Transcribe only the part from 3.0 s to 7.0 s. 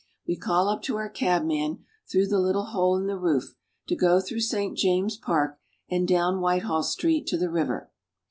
the roof to go through St. James's Park, and down Whitehall